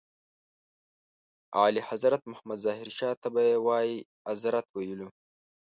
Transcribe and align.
اعلیحضرت 1.63 2.21
محمد 2.31 2.57
ظاهر 2.65 2.87
شاه 2.97 3.15
ته 3.21 3.27
به 3.33 3.41
یې 3.49 3.55
وایي 3.67 3.95
اذرت 4.31 4.67
ویلو. 4.71 5.07